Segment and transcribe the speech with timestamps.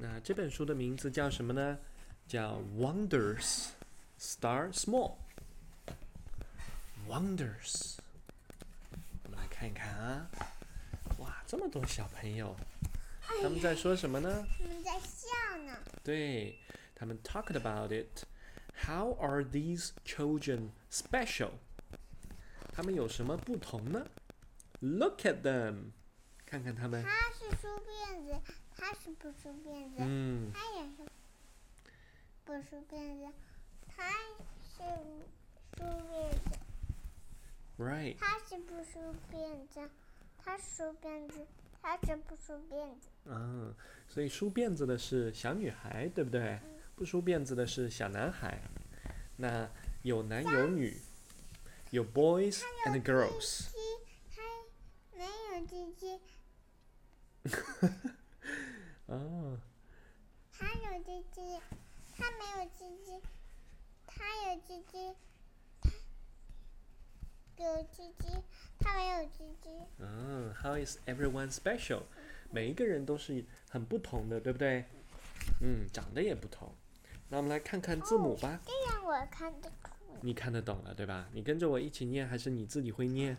[0.00, 1.76] 那这本书的名字叫什么呢？
[2.28, 3.70] 叫 Wonders
[4.20, 5.16] Start Small。
[7.08, 7.96] Wonders，
[9.24, 10.30] 我们来看一看啊，
[11.18, 12.54] 哇，这么多小朋友，
[13.42, 14.46] 他们在说什么呢？
[14.56, 15.76] 他们在笑呢。
[16.04, 16.60] 对，
[16.94, 18.24] 他们 talked about it.
[18.86, 21.50] How are these children special?
[22.72, 24.06] 他们有什么不同呢
[24.78, 25.90] ？Look at them，
[26.46, 27.02] 看看他们。
[27.02, 28.40] 他是梳辫子，
[28.78, 31.04] 他是不梳辫子，嗯，他也是
[32.44, 33.32] 不梳辫子，
[33.94, 34.14] 他是
[34.76, 34.84] 梳
[35.74, 36.58] 辫子
[37.78, 39.90] ，right，他是不梳辫子，
[40.38, 41.44] 他梳辫子，
[41.82, 43.08] 他是不梳辫子。
[43.24, 43.74] 嗯，
[44.08, 46.58] 所以梳辫子的是小女孩，对不对？
[46.94, 48.62] 不梳辫子的是小男孩。
[49.36, 49.68] 那
[50.02, 50.96] 有男有女，
[51.90, 53.66] 有 boys 他 and girls。
[53.70, 53.76] 鸡
[55.16, 56.20] 没有鸡鸡，
[59.06, 59.58] 哦，
[60.52, 61.02] 他有
[62.16, 63.20] 他没有鸡鸡，
[64.06, 65.14] 他有鸡鸡，
[67.56, 68.28] 他有鸡鸡，
[68.78, 69.70] 他没有鸡鸡。
[69.98, 72.02] 嗯，How is everyone special？
[72.50, 74.84] 每一个人都是很不同的，对不对？
[75.60, 76.74] 嗯，长得也不同。
[77.28, 78.60] 那我们来看看字母吧。
[78.64, 81.28] 这样我看得出，你看得懂了，对吧？
[81.32, 83.36] 你跟着我一起念，还是你自己会念？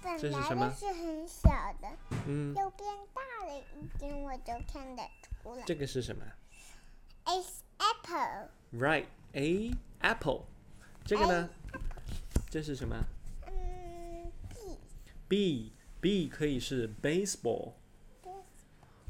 [0.00, 1.88] 本来这是什么是很小的，
[2.26, 5.02] 嗯，又变大了一点，我就看得
[5.42, 5.64] 出来。
[5.64, 6.24] 这个是什么
[7.27, 10.45] It's apple， ？Right，A apple。
[11.05, 11.49] 这个呢？
[12.49, 13.05] 这是什么
[13.47, 14.31] 嗯？
[15.27, 17.73] B B 可以是 baseball。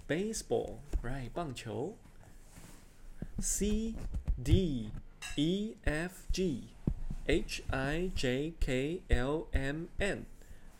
[0.07, 1.97] ，B， baseball，right，棒球。
[3.39, 3.95] C
[4.43, 4.89] D
[5.35, 6.69] E F G
[7.25, 10.25] H I J K L M N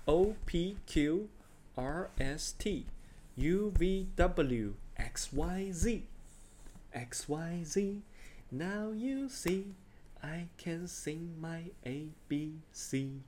[0.05, 1.29] O P Q
[1.75, 2.85] R S T
[3.35, 6.03] U V W X Y Z
[6.94, 8.02] XYZ.
[8.50, 9.74] Now you see,
[10.22, 13.20] I can sing my A B C.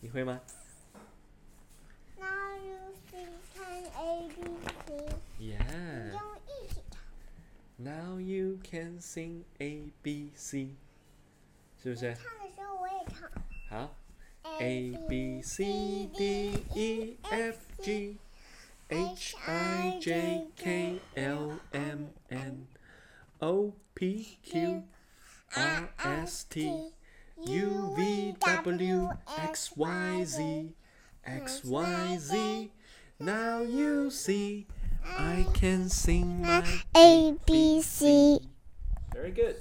[0.00, 0.40] 你会吗
[2.18, 4.40] ？Now you see, can A B
[4.86, 4.88] C。
[5.40, 6.12] Yeah。
[6.12, 7.02] 用一起唱。
[7.76, 10.76] Now you can sing A B C，
[11.82, 12.14] 是不是？
[12.14, 13.30] 唱的时候我也唱。
[13.68, 13.94] 好。
[14.60, 18.18] A B C D E F G
[18.88, 19.67] H I。
[20.00, 22.68] J K L M N
[23.40, 24.84] O P Q
[25.56, 26.90] R S T
[27.46, 30.70] U V W X Y Z
[31.24, 32.70] X Y Z.
[33.18, 34.66] Now you see
[35.04, 36.64] I can sing my
[36.96, 39.56] A B C。Very good.